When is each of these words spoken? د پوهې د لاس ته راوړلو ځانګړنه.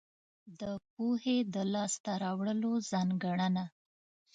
د 0.59 0.61
پوهې 0.93 1.37
د 1.53 1.55
لاس 1.73 1.93
ته 2.03 2.11
راوړلو 2.23 2.71
ځانګړنه. 2.91 3.65